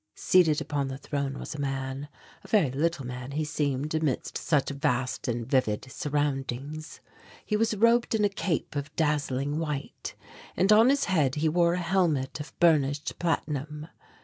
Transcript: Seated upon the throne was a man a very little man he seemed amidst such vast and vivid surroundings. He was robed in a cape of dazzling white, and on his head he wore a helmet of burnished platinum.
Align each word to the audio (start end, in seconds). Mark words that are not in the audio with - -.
Seated 0.15 0.59
upon 0.61 0.87
the 0.87 0.97
throne 0.97 1.37
was 1.37 1.53
a 1.53 1.59
man 1.61 2.09
a 2.43 2.47
very 2.47 2.71
little 2.71 3.05
man 3.05 3.33
he 3.33 3.43
seemed 3.45 3.93
amidst 3.93 4.35
such 4.35 4.71
vast 4.71 5.27
and 5.27 5.45
vivid 5.45 5.91
surroundings. 5.91 7.01
He 7.45 7.55
was 7.55 7.75
robed 7.77 8.15
in 8.15 8.25
a 8.25 8.29
cape 8.29 8.75
of 8.75 8.95
dazzling 8.95 9.59
white, 9.59 10.15
and 10.57 10.73
on 10.73 10.89
his 10.89 11.05
head 11.05 11.35
he 11.35 11.47
wore 11.49 11.75
a 11.75 11.79
helmet 11.79 12.39
of 12.39 12.59
burnished 12.59 13.19
platinum. 13.19 13.89